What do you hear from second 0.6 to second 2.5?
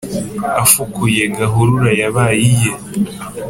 afukuye gahurura yabaye